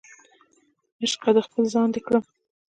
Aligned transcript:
عشقه 1.03 1.29
د 1.35 1.39
خپل 1.45 1.63
ځان 1.73 1.87
دې 1.93 2.01
کړم 2.07 2.23